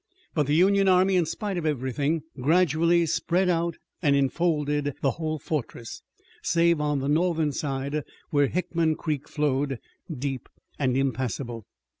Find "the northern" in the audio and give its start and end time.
7.01-7.51